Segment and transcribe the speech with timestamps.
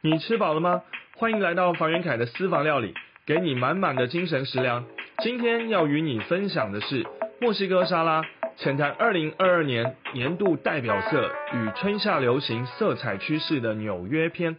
[0.00, 0.84] 你吃饱了吗？
[1.16, 2.94] 欢迎来到房元凯的私房料理，
[3.26, 4.86] 给你满满的精神食粮。
[5.24, 7.04] 今天要与你分享的是
[7.40, 8.22] 墨西哥沙拉，
[8.58, 14.58] 浅谈二零二二年年度代表色与春夏流行色彩趋势的纽约篇。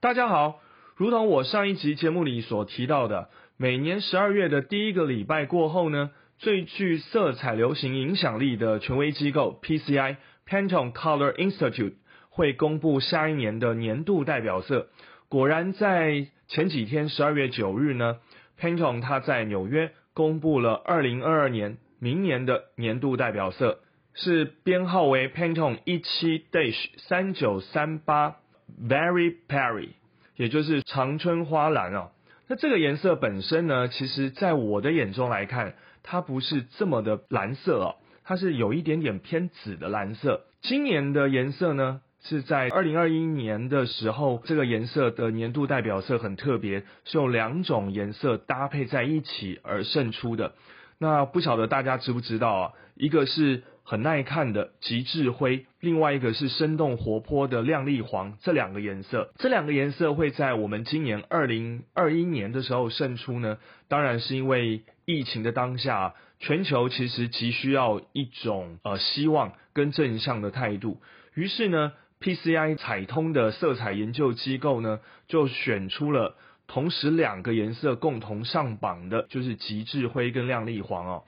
[0.00, 0.60] 大家好，
[0.96, 3.28] 如同我上一集节目里所提到的，
[3.58, 10.16] 每年十二月的第一个礼拜过后呢，最具色彩流行影响力的权威机构 PCI
[10.48, 11.92] Pantone Color Institute。
[12.38, 14.86] 会公布下一年的年度代表色。
[15.28, 18.18] 果然，在前几天，十二月九日呢
[18.60, 23.80] ，Pantone 它在纽约公布了二零二二年明年的年度代表色，
[24.14, 28.36] 是编号为 Pantone 一七 Dash 三九三八
[28.80, 29.88] Very Perry，
[30.36, 32.12] 也就是长春花蓝哦。
[32.46, 35.74] 那这个颜色本身呢，其实在我的眼中来看，
[36.04, 40.44] 它不是这么的蓝色哦，它是有一点点偏紫的蓝色。
[40.62, 42.00] 今年的颜色呢？
[42.24, 50.52] 是在二零二一年的时候，这个颜色的年度代表色很特别，是用两种颜色搭配在一起而胜出的。
[50.98, 52.72] 那不晓得大家知不知道啊？
[52.96, 58.36] 一个是很耐看的极致灰，另外一个是生动活泼的亮丽黄。
[58.42, 63.58] 这两个颜色，这两个颜色会在我们今年二零二一年的时候胜出呢？
[63.86, 71.00] 当然是因为疫情的当下，全球其实急需要一种呃希望跟正向的态度。
[71.34, 71.92] 于是呢。
[72.20, 81.24] PCI 彩通的色彩研究机构呢，就选出了同时两个颜色共同上榜的，就是极致灰跟亮丽黄哦。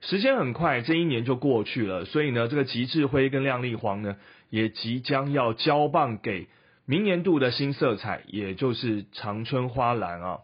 [0.00, 4.16] 时间很快，这一年就过去了，所以呢，这个极致灰跟亮丽黄呢，
[4.50, 6.48] 也即将要交棒给
[6.84, 10.38] 明年度的新色彩，也就是长春花蓝啊。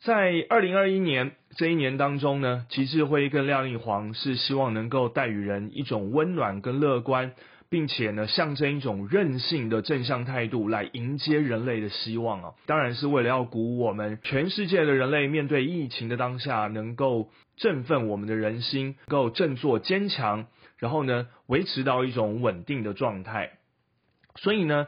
[0.00, 7.32] 在二零二一年这一年当中呢，极致灰跟亮丽黄是希望能够带予人一种温暖跟乐观。
[7.72, 12.52] 并且呢，象征一种韧性的正向态度来迎接人类的希望啊！
[12.66, 23.52] 当然是为了要鼓舞我们全世界的人类面对疫情的当下，能够振奋我们的人心，能够振作坚强，然后呢，维持到一种稳定的状态。
[24.36, 24.86] 所以呢，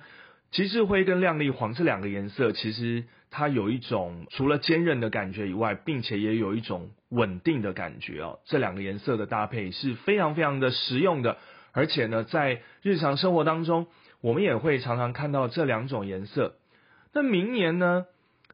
[0.51, 8.41] 极致灰跟亮丽黄这两个颜色，其实它有一种除了坚韧的感觉以外，并且也有一种稳定的感觉哦。
[8.45, 11.39] 这两个颜色的搭配是非常非常的实用的。
[11.75, 13.89] 而且呢，在日常生活当中，
[14.23, 16.55] 我们也会常常看到这两种颜色。
[17.13, 18.07] 那明年呢，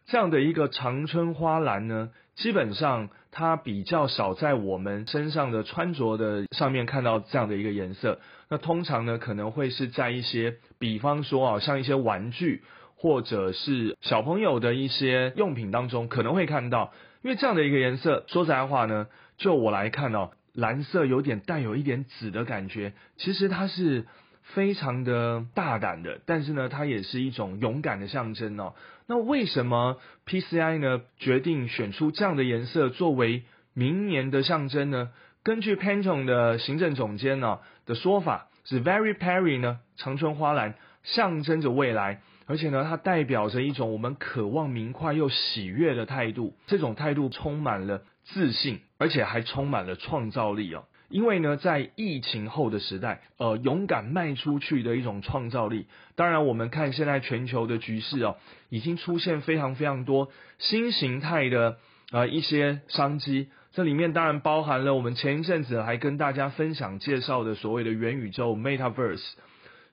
[0.06, 8.19] 这样的一个长春花蓝呢，基本上它比较少在我们身上的穿着的上面看到这样的一个颜色。
[8.48, 12.62] 那通常呢，可能会是在一些，比方说啊，像一些玩具
[12.97, 16.92] 或者是小朋友的一些用品当中可能会看到。
[17.22, 20.30] 因为这样的一个颜色，说实在话呢，就我来看哦。
[20.60, 24.06] 蓝色有点带有一点紫的感觉，其实它是
[24.43, 28.75] 非常的大胆的，但是呢，它也是一种勇敢的象征哦。
[29.06, 33.44] 那为什么 PCI 呢决定选出这样的颜色作为
[33.75, 35.10] 明年的象征呢？
[35.43, 48.02] 根据 Pantone 的行政总监呢的说法，是 Very Perry 呢长春花蓝象征着未来，而且呢，它代表着一种我们渴望明快又喜悦的态度，这种态度充满了。
[48.22, 50.84] 自信，而且还充满了创造力哦。
[51.08, 55.86] 因为呢，在疫情后的时代，呃，勇敢迈出去的一种创造力。
[56.14, 58.36] 当然，我们看现在全球的局势哦，
[58.68, 60.28] 已经出现非常非常多
[60.58, 61.78] 新形态的
[62.12, 63.48] 呃一些商机。
[63.72, 69.32] 这里面当然包含了我们前一阵子还跟大家分享介绍的所谓的元宇宙 （Metaverse）。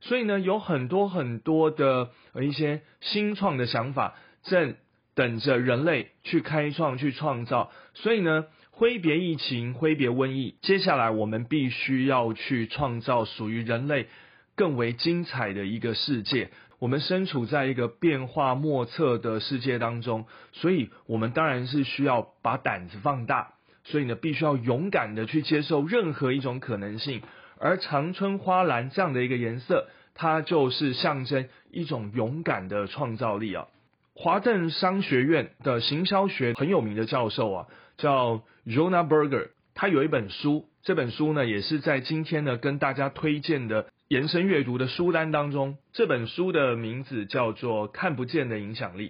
[0.02, 2.10] 所以呢，有很多很多的
[2.42, 4.76] 一些新创的想法正。
[5.16, 14.10] 等着人类去开创、去创造，所以呢，挥别疫情、挥别瘟疫，接下来我们必须要去创造属于人类
[14.56, 16.52] 更为精彩的一个世界。
[16.78, 23.56] 我们身处在一个变化莫测的世界当中，所以我们当然是需要把胆子放大，
[23.86, 27.24] 所以呢，必须要勇敢的去接受任何一种可能性。
[27.60, 33.68] 而长春花蓝这样的一个颜色，它就是象征一种勇敢的创造力啊。
[34.16, 37.68] 华顿商学院的行销学很有名的教授啊，
[37.98, 45.78] 叫 Jonah Berger，他有一本书，这本书呢也是在今天呢跟大家推荐的延伸阅读的书单当中。
[45.94, 49.10] 这本书的名字叫做《看不见的影响力》。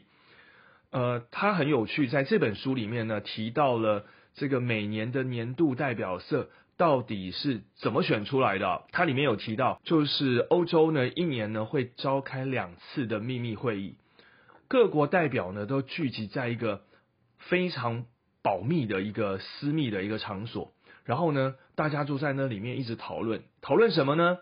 [0.91, 4.05] 呃，它很有趣，在这本书里面呢提到了
[4.35, 8.83] 这个每年的年度代表色到底是怎么选出来的。
[8.91, 13.95] 它里面有提到，就是欧洲呢一年呢会召开两次的秘密会议。
[14.67, 16.83] 各国代表呢都聚集在一个
[17.37, 18.05] 非常
[18.41, 24.37] 保密的一个私密的一个场所，然后呢，大家就在那里面一直讨论，讨论什么呢？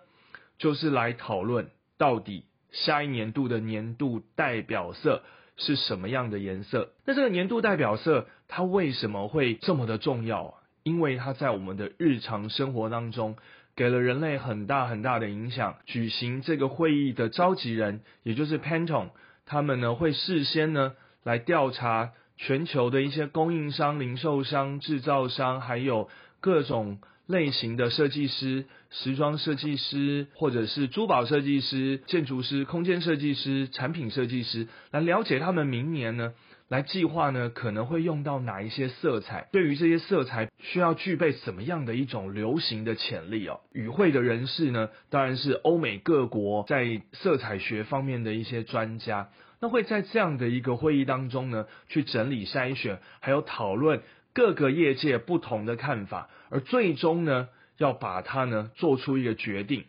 [0.58, 5.24] 就是来讨论到底下一年度的年度代表色
[5.58, 6.92] 是什么样的颜色。
[7.06, 10.56] 那这个年度代表色它为什么会这么的重要？
[10.86, 13.36] 因为它在我们的日常生活当中
[13.76, 15.76] 给了人类很大很大的影响。
[15.86, 19.10] 举行这个会议的召集人，也就是 Pantone，
[19.46, 20.94] 他们呢会事先呢
[21.24, 26.08] 来调查全球的一些供应商、零售商、制造商，还有
[26.40, 27.00] 各种。
[27.28, 36.36] 类型的设计师、时装设计师，或者是珠宝设计师、建筑师、空间设计师、产品设计师，来了解他们明年呢，
[36.68, 43.62] 来计划呢可能会用到哪一些色彩，对于这些色彩需要具备怎么样的一种流行的潜力哦。
[43.72, 49.30] 与会的人士呢，当然是欧美各国在色彩学方面的一些专家，
[49.62, 54.02] 那会在这样的一个会议当中呢，去整理筛选，还有讨论。
[54.34, 57.48] 各个业界不同的看法，而最终呢，
[57.78, 59.86] 要把它呢做出一个决定。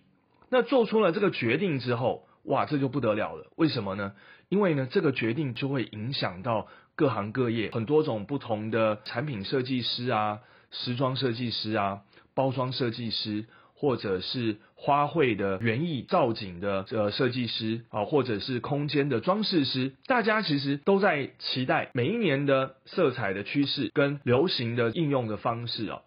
[0.50, 3.50] 那做出了这个决定之后，哇，这就不得了了。
[3.56, 4.12] 为什么呢？
[4.48, 10.40] 因为呢，这个决定就会影响到各行各业很多种不同的产品设计师啊、
[10.70, 12.02] 时装设计师啊、
[12.34, 13.46] 包装设计师。
[13.78, 26.00] 或者是花卉的园艺造景的呃设计师啊，或者是空间的装饰师，大家其实都在期待每一年的色彩的趋势跟流行的应用的方式哦。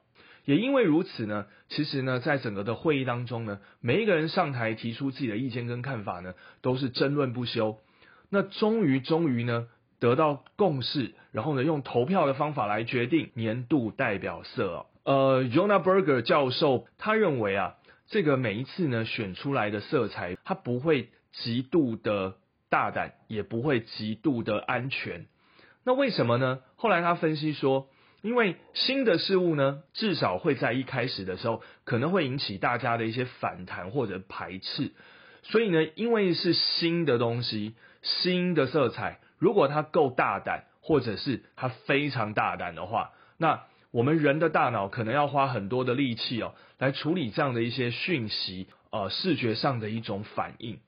[0.45, 6.33] 也因为如此呢，其实呢，在整个的会议当中呢，每一个人上台提出自己的意见跟看法呢，
[6.63, 7.77] 都是争论不休。
[8.29, 9.67] 那终于终于呢，
[9.99, 14.85] 得到共识，然后呢，用投票的方法来决定年度代表色。
[15.03, 17.75] 呃，Jonah Berger 教授他认为啊，
[18.07, 22.35] 这个每一次呢选出来的色彩，它不会极度的
[22.69, 25.25] 大胆，也不会极度的安全。
[25.83, 26.59] 那为什么呢？
[26.75, 27.87] 后来他分析说，
[28.21, 34.91] 因为新的事物呢，至少会在一开始的时候可能会引起大家的一些反弹或者排斥。
[35.44, 50.80] 所以呢，因为是新的东西，新的色彩，如果它够大胆，或者是它非常大胆的话，那我们人的大脑可能要花很多的力气哦，来处理这样的一些讯息，呃，视觉上的一种反应，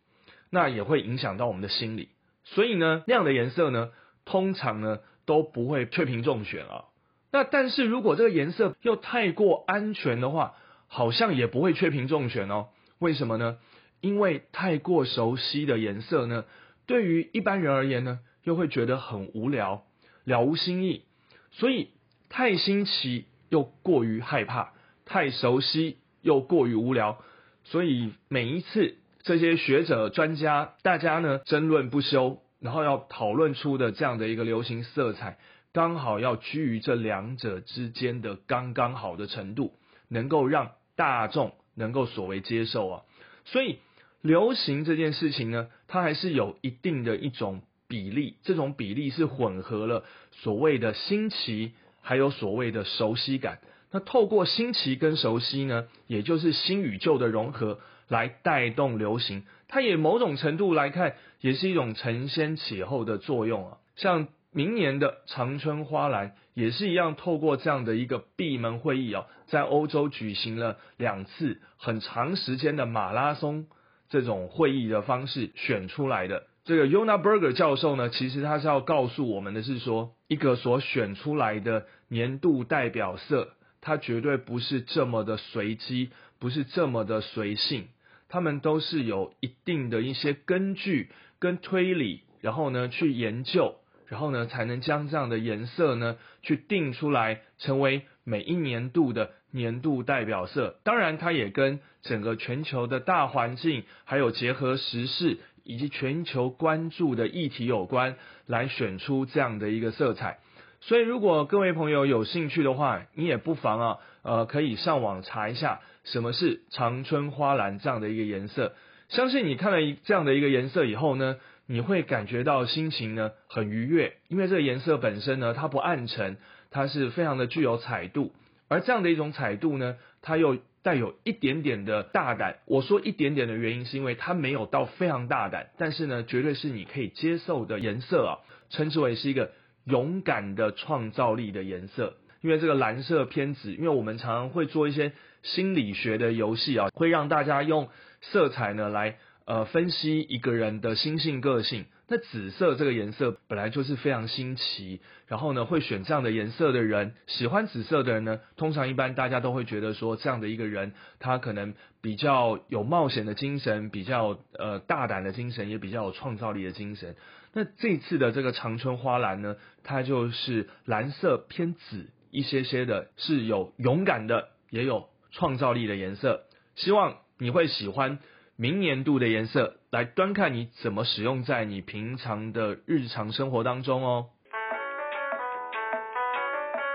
[0.49, 2.09] 那也会影响到我们的心理。
[2.43, 3.89] 所以呢，那样的颜色呢，
[4.25, 6.85] 通常呢都不会确评中选啊。
[7.31, 10.55] 那但是如果这个颜色又太过安全的话，
[10.87, 12.67] 好像也不会确评中选哦。
[12.99, 13.57] 为什么呢？
[14.01, 16.43] 因为太过熟悉的颜色呢，
[16.85, 19.85] 对于一般人而言呢，又会觉得很无聊，
[20.25, 21.05] 了无新意，
[21.51, 21.91] 所以。
[22.33, 24.71] 太新奇又过于害怕，
[25.03, 27.17] 太熟悉又过于无聊，
[27.65, 35.39] 所以每一次这些学者专家大家呢争论不休，然后要讨论出的这样的一个流行色彩，
[35.73, 39.73] 刚好要居于这两者之间的刚刚好的程度，
[40.07, 43.01] 能够让大众能够所谓接受啊。
[43.43, 43.79] 所以
[44.21, 51.73] 流行这件事情呢，它还是有一定的一种比例，这种比例是混合了所谓的新奇。
[52.03, 53.59] 还有所谓的熟悉感，
[53.91, 59.43] 那透过新奇跟熟悉呢，也就是新与旧的融合，来带动流行。
[59.67, 63.77] 它也某种程度来看，也是一种承先启后的作用啊。
[63.95, 73.67] 像明年的长春花篮也是一样，透过这样的一个闭门会议啊，在欧洲举行了两次很长时间的马拉松
[74.11, 76.43] 这种会议的方式选出来的。
[76.63, 87.87] 这个 Yona Berger 教授呢，其实他是要告诉我们的是说，一个所选出来的年度代表色，它绝对不是这么的随机，不是这么的随性，
[88.29, 93.75] 他们都是有一定的一些根据跟推理，然后呢去研究，
[94.05, 100.77] 然后呢才能将这样的颜色呢去定出来，成为每一年度的年度代表色。
[100.83, 105.37] 当然，它也跟整个全球的大环境，还有结合时事。
[105.63, 108.15] 以及全球关注的议题有关，
[108.47, 110.39] 来选出这样的一个色彩。
[110.81, 118.73] 所以，如果各位朋友有兴趣的话，你也不妨啊，呃，可以上网查一下什么是长春花蓝这样的一个颜色。
[119.09, 126.37] 相信你看了一这样的一个颜色以后呢，你会感觉到心情呢很愉悦，因为这个颜色本身呢，它不暗沉，
[126.71, 128.33] 它是非常的具有彩度。
[128.71, 139.51] 而这样的一种彩度呢，它又带有一点点的大胆，我说一点点的原因是因为它没有到非常大胆，但是呢，绝对是你可以接受的颜色啊，称之为是一个
[139.83, 142.13] 勇敢的创造力的颜色。
[142.39, 145.11] 因为这个蓝色偏紫，因为我们常常会做一些
[145.43, 147.89] 心理学的游戏啊，会让大家用
[148.21, 151.85] 色彩呢来呃分析一个人的心性个性。
[152.07, 167.15] 那紫色这个颜色本来就是非常新奇，然后呢，会选这样的颜色的人，喜欢紫色的人呢，通常一般大家都会觉得说，这样的一个人，他可能比较有冒险的精神，比较呃大胆的精神，也比较有创造力的精神。
[167.53, 176.43] 那这次的这个长春花蓝呢，它就是蓝色偏紫一些些的，是有勇敢的，也有创造力的颜色。
[176.75, 178.19] 希望你会喜欢。
[178.61, 184.27] 明年度的颜色，来端看你怎么使用在你平常的日常生活当中哦。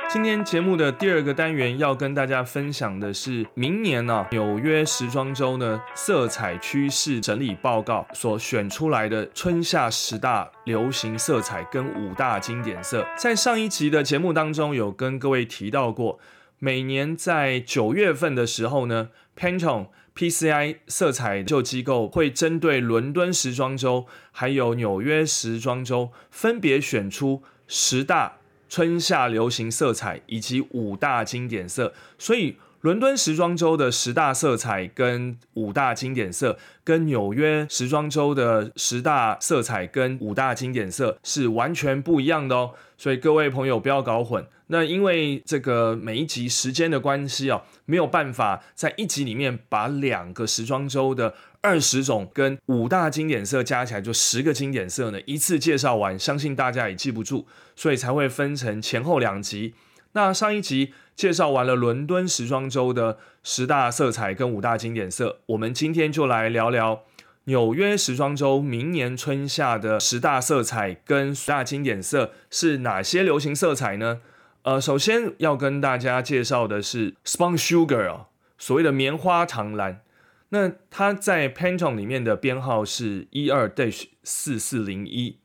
[0.08, 13.04] 今天节目的第二个单元要跟大家分享的是，明年呢纽约时装周呢色彩趋势整理报告所选出来的春夏十大流行色彩跟五大经典色。
[13.18, 16.20] 在上一集的节目当中，有跟各位提到过，
[16.61, 19.88] 每年在九月份的时候呢，Pantone。
[20.16, 32.56] PCI 色彩研究机构会针对伦敦时装周还有纽约时装周，分别选出十大春夏流行色彩以及五大经典色，所以。
[32.83, 44.47] 伦敦时装周的十大色彩跟五大经典色，跟纽约时装周的十大色彩跟五大经典色是完全不一样的哦，所以各位朋友不要搞混。
[44.68, 59.75] 那因为这个每一集时间的关系哦，没有办法在一集里面把两个时装周的二十种跟五大经典色加起来就十个经典色呢一次介绍完，相信大家也记不住，所以才会分成前后两集。
[60.16, 60.94] 那上一集。
[61.14, 67.04] 介绍完了伦敦时装周的十大色彩跟五大经典色，我们今天就来聊聊
[67.44, 74.20] 纽约时装周明年春夏的十大色彩跟十大经典色是哪些流行色彩呢？
[74.61, 78.26] 呃，首先要跟大家介绍的是 Spun Sugar 哦，
[78.58, 80.02] 所谓的棉花糖蓝。
[80.50, 85.38] 那它在 Pantone 里面的编号是一二 dash 四四零一。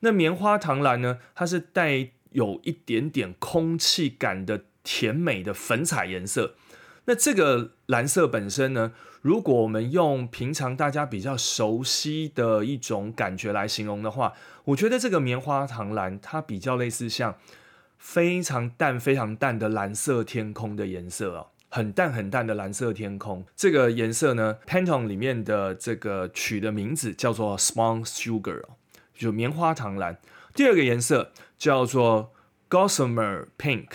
[0.00, 4.66] 那棉花糖蓝呢，它是带有一点点空气感的。
[4.86, 6.56] 甜美的粉彩颜色，
[7.06, 8.92] 那这个蓝色本身呢？
[9.22, 17.34] 如果我们用平常大家比较熟悉的一种感觉来形容的话，我觉得这个棉花糖蓝它比较类似像
[17.96, 23.42] 非常淡、非常淡的蓝色天空的颜色哦，很淡很淡的蓝色天空。
[23.56, 28.62] 这个颜色呢，Pantone 里面的这个取的名字叫做 Spun Sugar，
[29.14, 30.18] 就棉花糖蓝。
[30.54, 32.32] 第二个颜色叫做
[32.70, 33.88] Gossamer Pink。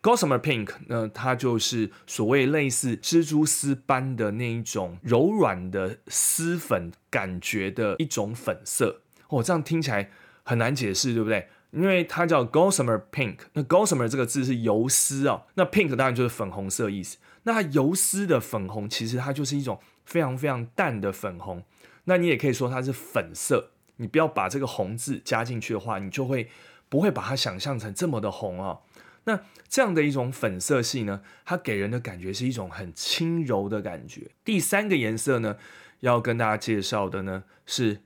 [0.00, 10.10] Gossamer Pink，那它就是所谓类似蜘蛛丝般的那一种柔软的丝粉感觉的一种粉色哦，这样听起来
[10.44, 11.48] 很难解释，对不对？
[11.72, 17.18] 因为它叫 Gossamer Pink，那 Gossamer 这个字是游丝哦，那 Pink 当然就是粉红色意思。
[17.42, 21.62] 那它游丝的粉红，其实它就是一种非常非常淡的粉红。
[22.04, 26.48] 那你也可以说它是粉色，你不要把这个红字加进去的话，你就会
[26.88, 28.80] 不会把它想象成这么的红哦。
[29.24, 34.30] 那这样的一种粉色系呢，它给人的感觉是一种很轻柔的感觉。
[34.42, 35.58] 第三个颜色呢，
[36.00, 38.00] 要跟大家介绍的呢是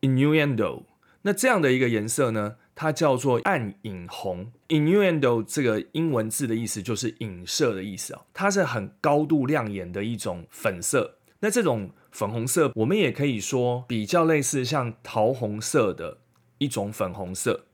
[0.00, 0.84] innuendo。
[1.22, 4.50] 那这样的一个颜色呢，它叫做暗影红。
[4.68, 11.18] innuendo 这个英文字的意思就是影射的意思啊，它是很高度亮眼的一种粉色。
[11.42, 16.18] 那这种粉红色，我们也可以说比较类似像桃红色的
[16.58, 17.66] 一种粉红色。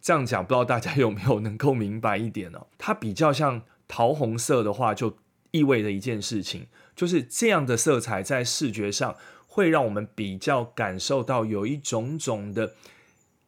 [0.00, 2.66] 这样讲，不知道大家有没有能够明白一点呢？
[2.78, 5.18] 它比较像桃红色的话，就
[5.50, 9.14] 意味着一件事情，就是这样的色彩在视觉上
[9.46, 12.74] 会让我们比较感受到有一种种的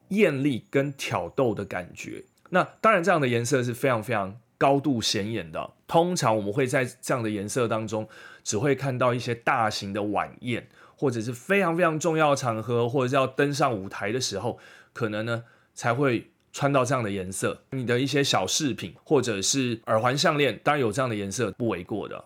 [0.09, 2.25] 艳丽跟挑逗的感觉。
[2.51, 5.71] 那当然，这样的颜色是非常非常高度显眼的。
[5.87, 8.07] 通常我们会在这样的颜色当中，
[8.45, 14.59] 只会看到一些大型的晚宴，或者是非常非常重要的场合，或者是要登上舞台的时候，
[14.93, 16.31] 可能呢才会。
[16.51, 22.25] 穿到这样的颜色，你的一些小饰品或者是耳环、项链，当然有这样的颜色不为过的。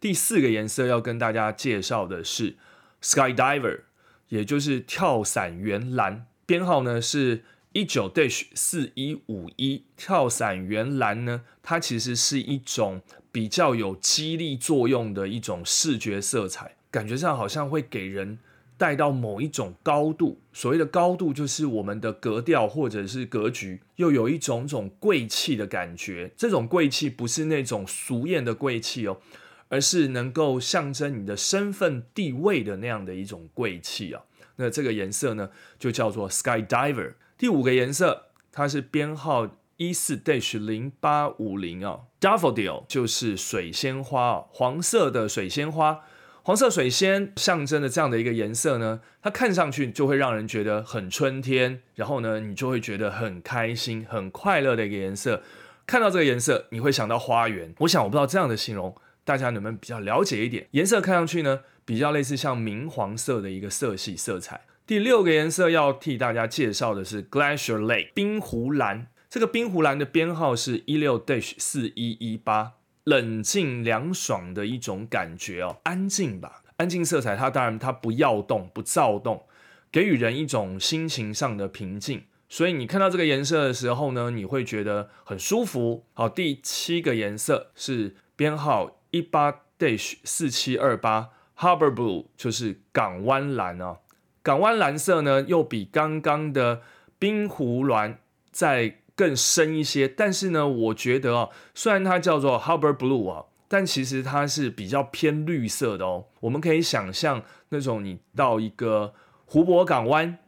[0.00, 2.56] 第四个颜色要跟大家介绍的是
[3.00, 3.82] Sky Diver，
[4.28, 9.84] 也就是跳伞员蓝，编号呢是一九 dash 四一五一。
[9.96, 13.00] 跳伞圆蓝呢，它其实是一种
[13.30, 18.38] 比较有激励作用的一种视觉色彩，感觉上好像会给人。
[18.76, 26.32] 带到某一种高度，所谓的高度就是我们的格调或者是格局，又有一种种贵气的感觉。
[26.34, 29.20] 这种贵气不是那种俗艳的贵气哦，
[29.68, 34.22] 而是能够象征你的身份地位的那样的一种贵气啊。
[34.56, 37.12] 那这个颜色呢，就叫做 Sky Diver。
[37.40, 46.02] 第五个颜色，它是编号一四 dash 零八五零啊，Daffodil 就是水仙花哦，黄色的水仙花。
[46.42, 55.42] 黄色水仙象征的这样的一个颜色呢，它看上去就会让人觉得很春天，然后呢，你就会觉得很开心、很快乐的一个颜色。
[55.86, 57.74] 看到这个颜色，你会想到花园。
[57.78, 58.94] 我想我不知道这样的形容
[59.24, 60.66] 大家能不能比较了解一点。
[60.72, 64.60] 颜色看上去呢，比较类似像明黄色的一个色系色彩。
[64.90, 69.06] 第六个颜色要替大家介绍的是 Glacier Lake 冰湖蓝。
[69.28, 72.72] 这个冰湖蓝的编号是一六 dash 四一一八，
[73.04, 77.36] 冷静凉爽的一种感觉哦，安静吧，安静色彩。
[77.36, 79.44] 它当然它不要动不躁动，
[79.92, 82.24] 给予人一种心情上的平静。
[82.48, 86.04] 所以你看到这个颜色的时候呢，你会觉得很舒服。
[86.14, 93.98] 好，第七个颜色是编号一八 dash 四七二八 Harbor Blue，就是港湾蓝啊。
[94.42, 96.82] 港湾蓝色呢，又比刚刚的
[97.18, 98.20] 冰湖蓝
[98.50, 100.08] 再更深一些。
[100.08, 106.26] 但是呢，我觉得啊，虽然它叫做 Harbor Blue 啊，但其实它是比较偏绿色的哦。
[106.40, 109.14] 我们可以想象那种你到一个
[109.46, 110.38] 湖泊港湾，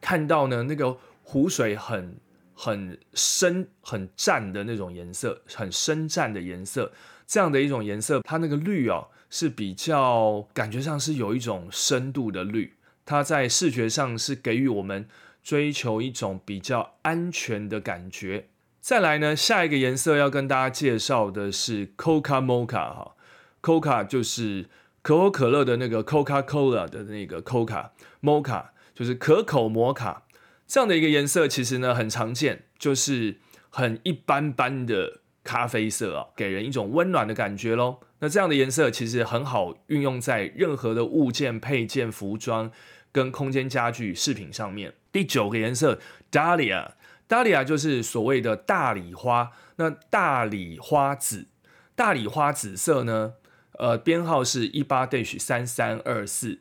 [0.00, 0.98] 看到呢那个。
[1.24, 2.18] 湖水很
[2.52, 6.92] 很深很湛的那种颜色，很深湛的颜色，
[7.26, 15.08] 这样的一种颜色，它那个绿哦是比较感觉上是有一种深度的绿，它在视觉上是给予我们
[15.42, 18.48] 追求一种比较安全的感觉。
[18.80, 23.14] 再来呢，下一个颜色要跟大家介绍的是 Coca Mocha 哈
[23.60, 24.68] ，Coca 就是
[25.02, 30.24] 可口可乐的那个 Coca Cola 的那个 Coca，Mocha 就是可口摩卡。
[30.66, 33.38] 这样的一个颜色其实呢很常见，就是
[33.70, 38.00] 很一般般的咖啡色啊，给人一种温暖的感觉喽。
[38.22, 42.70] 那这样的颜色其实很好运用在任何的物件、配件、服装
[43.10, 44.94] 跟空间家具饰品上面。
[45.10, 45.98] 第九个颜色
[46.30, 49.50] ，Dahlia，Dahlia 就是所谓的大礼花。
[49.76, 51.48] 那大礼花紫，
[51.96, 53.32] 大礼花紫色呢，
[53.72, 56.60] 呃，编号是一八 dash 三三二四，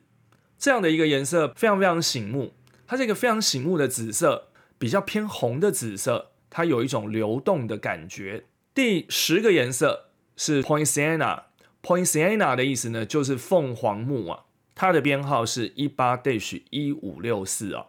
[0.57, 2.55] 这样的一个颜色非常非常醒目。
[2.87, 4.47] 它是一个非常醒目的紫色，
[4.79, 8.45] 比较偏红的紫色，它有一种流动的感觉。
[8.73, 11.43] 第十个颜色是 poinsettia，
[11.83, 14.45] Poinciana 的意思呢就是凤凰木啊，
[14.75, 17.87] 它的编号是一八 dash 一五六四啊。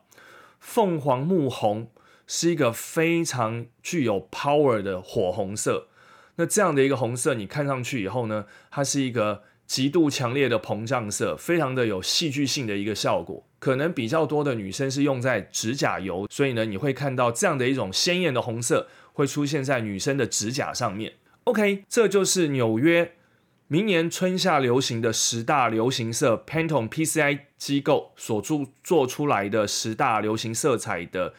[0.58, 1.88] 凤凰木红
[2.26, 5.88] 是一个非常具有 power 的火红色，
[6.36, 9.42] 那这样的一个红色，你看上去以后呢，它是一个。
[9.64, 13.42] 极度强烈的膨胀色，非常的有戏剧性的一个效果。
[13.58, 21.14] 可能比较多的女生是用在指甲油，所以呢，你会看到这样的一种鲜艳的红色会出现在女生的指甲上面。
[21.44, 23.12] OK，这就是纽约
[23.72, 31.32] 明年春夏流行的十大流行色，Pantone PCI 机构所做做出来的十大流行色彩的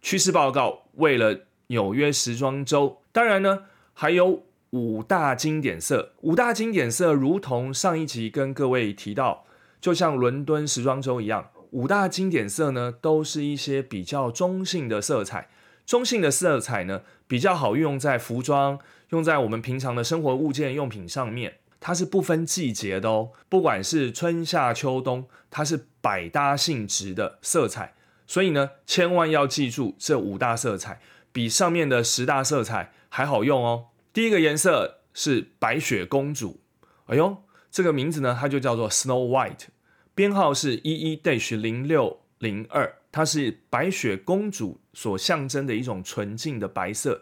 [0.00, 0.84] 趋势报告。
[0.94, 4.44] 为了纽约时装周，当然呢，还有。
[4.70, 9.44] 五大经典色，五大经典色如同上一集跟各位提到，
[9.80, 15.48] 就像伦敦时装周一样，五大经典色呢都是一些比较中性的色彩。
[15.86, 18.78] 中性的色彩呢比较好运用在服装，
[19.10, 21.58] 用在我们平常的生活物件用品上面。
[21.86, 27.92] 它是不分季节的哦，不管是春夏秋冬，它是百搭性质的色彩。
[28.26, 33.88] 所以呢，千万要记住这五大色彩，比上面的十大色彩还好用哦。
[34.14, 36.62] 第一个颜色是白雪公主，
[37.04, 39.66] 哎呦，这个名字呢，它就叫做 Snow White，
[40.14, 47.20] 编号是一一 dash 零六零二，它是白雪公主所象征的一种纯净的白色，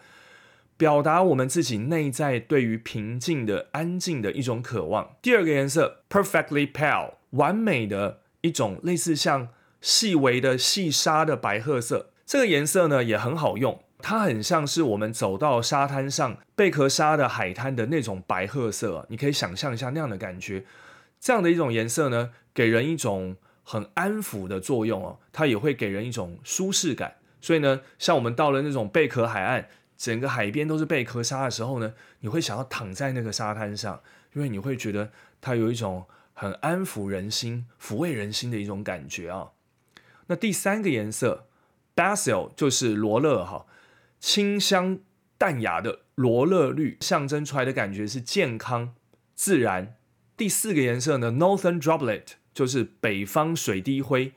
[0.76, 5.16] 表达我们自己内在对于平静的、安静的一种渴望。
[5.22, 9.48] 第二个颜色 Perfectly Pale，完美的一种类似像
[9.80, 13.82] 细微的细沙的白褐色，这个颜色呢也很好用。
[14.04, 20.64] 它很像是我们走到沙滩上贝壳沙的海滩的那种白褐色，你可以想象一下那样的感觉。
[21.20, 27.14] 这样的一种颜色呢，给人一种很安抚的作用哦，它也会给人一种舒适感。
[27.40, 29.68] 所以呢，像我们到了那种贝壳海岸，
[30.02, 39.52] 整个海边都是贝壳沙的时候呢，你会想要躺在那个沙滩上，因为你会觉得它有一种很安抚人心、抚慰人心的一种感觉啊。
[40.26, 41.46] 那第三个颜色
[41.94, 43.64] ，basil 就是罗勒哈。
[44.18, 44.98] 清香
[45.38, 48.96] 淡雅的罗勒绿象征出来的感觉是健康
[49.36, 49.94] 自然。
[50.36, 54.32] 第四个颜色呢，Northern Droplet 就是北方水滴灰。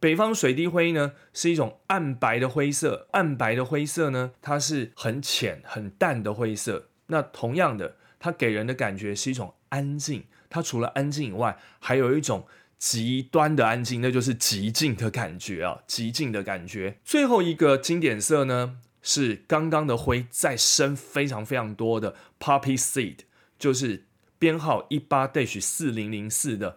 [0.00, 6.88] 北方水滴灰呢是一种暗白的灰色，暗白的灰色呢它是很浅很淡的灰色。
[7.06, 10.24] 那同样的，它给人的感觉是一种安静。
[10.48, 12.46] 它除了安静以外，还有一种
[12.78, 16.98] 极端的安静，那就是极静的感觉啊，极静的感觉。
[17.04, 18.78] 最后一个经典色呢？
[19.02, 23.20] 是刚刚的灰再深非常非常多的 poppy seed，
[23.58, 24.04] 就是
[24.38, 26.76] 编号一八 dash 四零零四的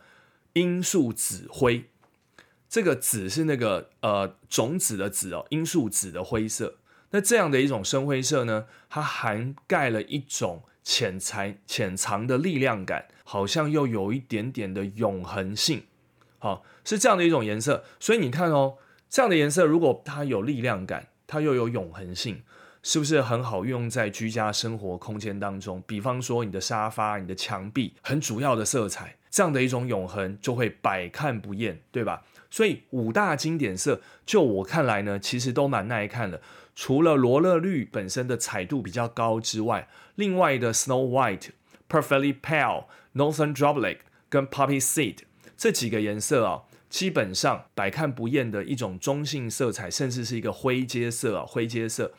[0.54, 1.90] 罂粟紫灰。
[2.74, 6.78] 这个紫是那个呃种子的紫哦，罂粟紫的灰色。
[7.12, 15.84] 那这样的一种深灰色呢，它涵盖了一种潜藏潜藏的力量感，好像又有一点点的永恒性。
[16.40, 17.84] 好，是这样的一种颜色。
[18.00, 22.42] 所以你看哦，这样的颜色如果它有力量感，它又有永恒性，
[22.82, 25.84] 是不是很好用在居家生活空间当中？
[25.86, 32.24] 比方说你的沙发、你的墙壁，很主要的色彩，这样的一种永恒就会百看不厌，对吧？
[32.54, 36.40] 所以五大经典色，就我看来呢，其实都蛮耐看的。
[36.76, 41.50] 除了罗勒绿本身的彩度比较高之外，另外的 Snow White、
[41.90, 42.86] Perfectly Pale、
[43.16, 43.98] Northern Droplet
[44.30, 45.22] 跟 Poppy Seed
[45.58, 46.62] 这几个颜色啊，
[46.92, 52.14] 基本上百看不厌的一种中性色彩，甚至是一个灰阶色啊，灰阶色。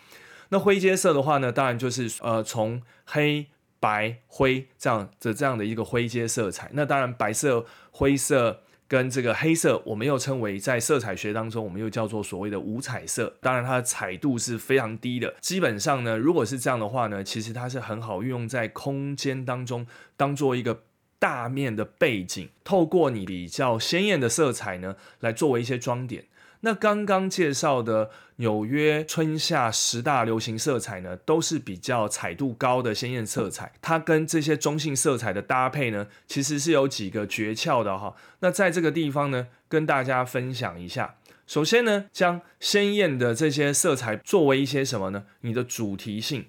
[0.48, 3.46] 那灰阶色的话呢，当然就是呃从黑
[3.78, 6.70] 白灰这样的这样的一个灰阶色彩。
[6.72, 8.63] 那当然白色、灰色。
[8.86, 13.34] 跟这个黑色，我们又称为在色彩学当中，我们又叫做所谓的五彩色。
[13.40, 15.34] 当然，它的彩度是非常低的。
[15.40, 20.82] 基本上呢，如果是这样的话呢，其实它是很好运用在空间当中，当做一个
[21.18, 26.24] 大面的背景，透过你比较鲜艳的色彩呢，来作为一些装点。
[26.64, 33.74] 那刚刚介绍的纽约春夏十大流行色彩呢，都是比较彩度高的鲜艳色彩。
[33.82, 38.16] 它跟这些中性色彩的搭配呢，其实是有几个诀窍的哈。
[38.40, 41.16] 那在这个地方呢，跟大家分享一下。
[41.46, 45.24] 首先呢，将鲜艳的这些色彩作为一些什么呢？
[45.42, 46.46] 你的主题性，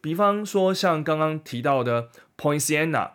[0.00, 3.10] 比方说像刚刚提到的 Poinciana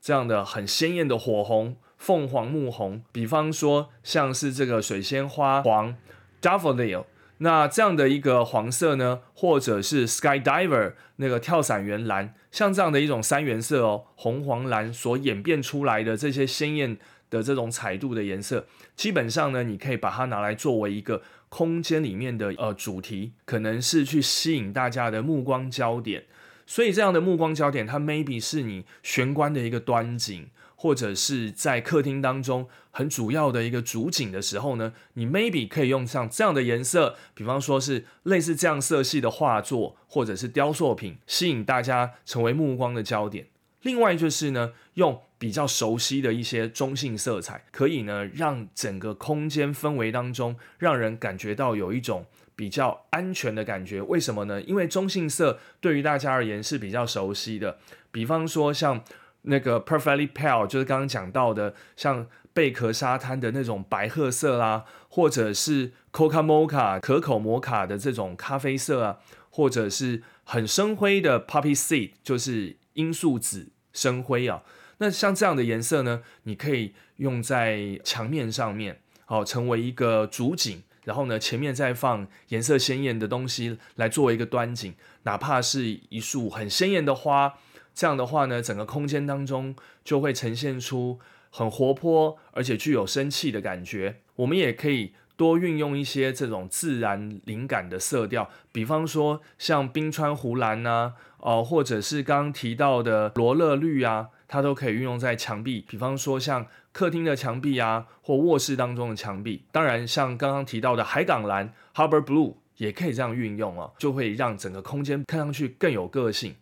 [0.00, 1.76] 这样的很鲜艳的火红。
[1.96, 5.96] 凤凰木红，比方说像是这个水仙花黄
[6.40, 7.04] ，Daffodil，
[7.38, 16.96] 那这样的一个黄色呢，或者是 Sky Diver 那个跳伞员蓝，像这样的一种三原色哦，红黄蓝所演变出来的这些鲜艳
[17.28, 26.24] 的这种彩度的颜色，基本上呢，你可以把它拿来作为一个空间里面的呃主题，可能是去吸引大家的目光焦点，
[26.66, 30.48] 所以这样的目光焦点，它 maybe 是你玄关的一个端景。
[30.78, 43.48] 或者是在客厅当中很主要的一个主景的时候呢，你 maybe 可以用上这样的颜色，比方说是类似这样色系的画作或者是雕塑品，吸引大家成为目光的焦点。
[43.82, 54.02] 另外就是呢，用比较熟悉的一些中性色彩，可以呢让整个空间氛围当中让人感觉到有一种比较安全的感觉。
[54.02, 54.60] 为什么呢？
[54.62, 57.78] 因为中性色对于大家而言是比较熟悉的，
[58.12, 59.02] 比方说像。
[59.48, 69.18] 那个 perfectly pale 就是刚刚讲到的，像贝壳沙滩的那种白褐色啦，或者是 coca mocha 可口摩卡的这种咖啡色啊，
[69.50, 74.62] 或者是很深灰的 poppy seed 就是罂粟紫深灰啊。
[74.98, 87.54] 那像这样的颜色呢，你可以用在墙面上面，好成为一个主景，然后呢前面再放颜色鲜艳的东西来作为一个端景，哪怕是一束很鲜艳的花。
[87.96, 91.18] 这样的话呢，整个空间当中就会呈现出
[91.50, 94.16] 很活泼而且具有生气的感觉。
[94.36, 105.86] 我们也可以多运用一些这种自然灵感的色调，比方说像冰川湖蓝呐，哦，或者是刚刚提到的罗勒绿啊，它都可以运用在墙壁。
[105.88, 109.64] 比方说像客厅的墙壁啊，或卧室当中的墙壁。
[109.72, 116.56] 当然，像刚刚提到的海港蓝 （Harbor Blue） 也可以这样运用哦，就会让整个空间看上去更有个性。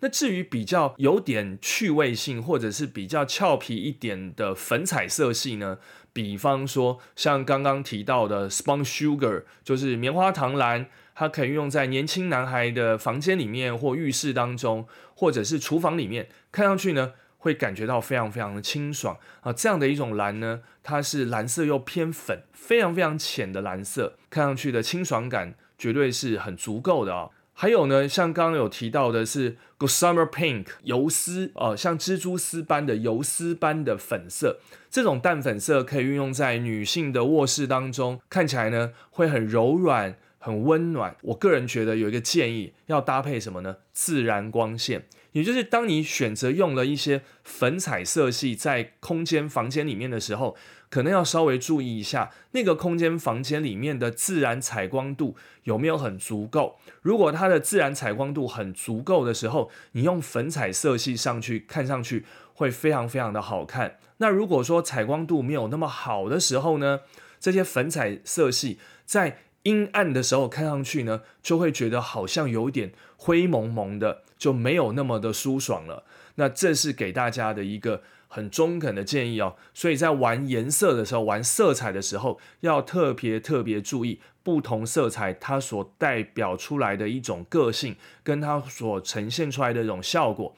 [0.00, 5.78] 那至于比较有点趣味性，或者是比较俏皮一点的粉彩色系呢？
[6.12, 19.52] 比方说像刚刚提到的 Spun Sugar，就是棉花糖蓝，它可以用在年轻男孩的房间里面或浴室当中，或者是厨房里面，看上去呢会感觉到非常非常的清爽啊。
[19.52, 27.30] 这样的一种蓝呢，它是蓝色又偏粉，非常非常浅的蓝色，看上去的清爽感绝对是很足够的啊。
[27.60, 41.14] 还有呢，像刚刚有提到的是 Gossamer Pink 油丝哦，像蜘蛛丝般的油丝般的粉色，这种淡粉色可以运用在女性的卧室当中，看起来呢会很柔软、很温暖。
[41.20, 43.76] 我个人觉得有一个建议，要搭配什么呢？
[43.92, 45.04] 自然光线。
[45.32, 50.56] 也就是当你选择用了一些粉彩色系在空间房间里面的时候，
[50.90, 56.78] 可能要稍微注意一下那个空间房间里面的自然采光度有没有很足够。
[57.00, 63.98] 如果它的自然采光度很足够的时候，你用粉彩色系上去看上去会非常非常的好看。
[64.18, 67.00] 那如果说采光度没有那么好的时候呢，
[67.38, 76.04] 这些粉彩色系在阴暗的时候看上去呢，就会觉得好像有点灰蒙蒙的，就没有那么的舒爽了。
[76.34, 79.56] 那这是给大家的一个很中肯的建议哦。
[79.74, 90.54] 所以在玩颜色的时候，玩色彩的时候，要特别特别注意不同色彩它所代表出来的一种个性，跟它所呈现出来的这种效果。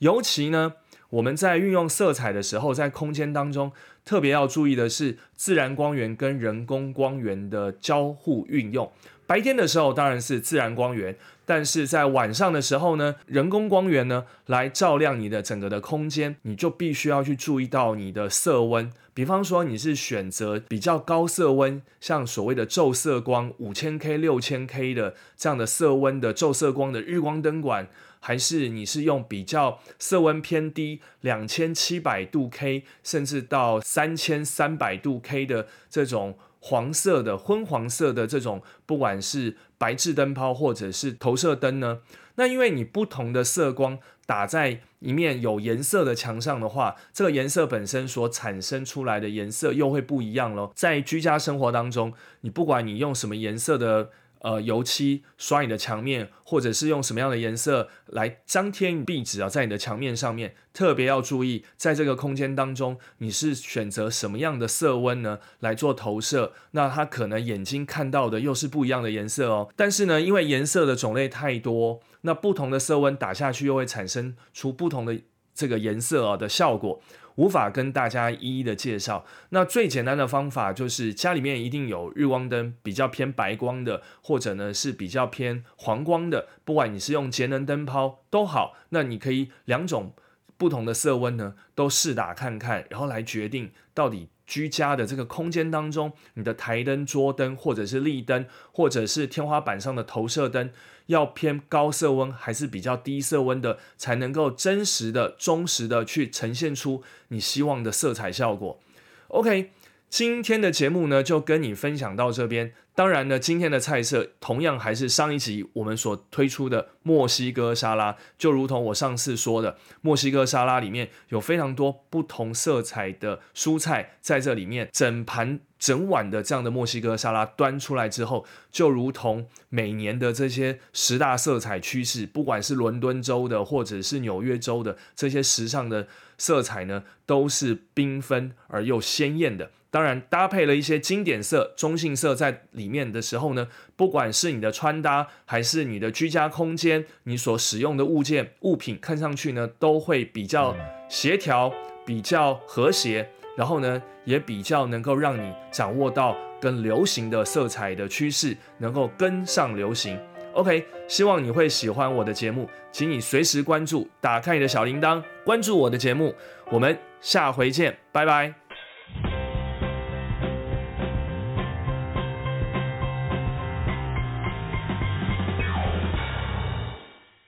[0.00, 0.74] 尤其呢，
[1.08, 3.72] 我们在运用色彩的时候，在空间当中。
[4.04, 8.92] 特别要注意的是，自然光源跟人工光源的交互运用。
[9.26, 18.92] 白天的时候当然是自然光源，但是在晚上的时候呢，人工光源呢来照亮你的整个的空间，你就必须要去注意到你的色温。
[19.14, 27.88] 比方说，你是选择比较高色温，像所谓的昼色光五千 K、六千 K 的这样的色温的昼色光的日光灯管。
[28.26, 41.98] 还是你是用比较色温偏低两千七百度 K，甚至到三千三百度 K 的这种黄色的昏黄色的这种，不管是白炽灯泡或者是投射灯呢？
[42.36, 50.72] 那因为你不同的色光打在一面有颜色的墙上的话，这个颜色本身所产生出来的颜色又会不一样咯。
[50.74, 54.10] 在居家生活当中，你不管你用什么颜色的。
[54.44, 66.52] 呃，油漆刷你的墙面，或者是用什么样的颜色来张贴壁纸啊，在你的墙面上面，特别要注意，在这个空间当中，你是选择什么样的色温呢来做投射？
[66.72, 69.70] 那它可能眼睛看到的又是不一样的颜色哦。
[69.74, 75.18] 但是呢，因为颜色的种类太多，那不同的色温打下去又会产生出不同的
[75.54, 77.00] 这个颜色啊的效果。
[77.36, 79.24] 无法跟大家一一的介绍。
[79.48, 86.46] 那最简单的方法就是家里面一定有日光灯，比较偏白光的，或者呢是比较偏黄光的。
[86.64, 90.12] 不管你是用节能灯泡都好，那你可以两种
[90.56, 100.70] 不同的色温呢都试打看看，然后来决定到底居家的这个空间当中，你的台灯、桌灯，或者是立灯，或者是天花板上的投射灯。
[101.06, 108.80] 要偏高色温还是比较低色温的，才能够真实的、忠实的去呈现出你希望的色彩效果。
[109.28, 109.72] OK，
[110.08, 112.72] 今天的节目呢就跟你分享到这边。
[112.94, 136.06] 当然呢，今天的菜色同样还是上一集我们所推出的墨西哥沙拉，就如同我上次说的，墨西哥沙拉里面有非常多不同色彩的蔬菜在这里面，整盘整碗的这样的墨西哥沙拉端出来之后，就如同每年的这些十大色彩趋势，不管是伦敦州的或者是纽约州的这些时尚的
[136.38, 139.72] 色彩呢，都是缤纷而又鲜艳的。
[139.94, 150.74] 当然，搭配了一些经典色、中性色在里面的时候呢，不管是你的穿搭，还是你的居家空间，你所使用的物件、物品，看上去呢，都会比较
[151.08, 151.72] 协调、
[152.04, 160.18] 比较和谐，然后呢，也比较能够让你掌握到跟流行的色彩的趋势，能够跟上流行。
[160.54, 166.34] OK，希望你会喜欢我的节目，请你随时关注，打开你的小铃铛，关注我的节目。
[166.72, 168.63] 我们下回见，拜拜。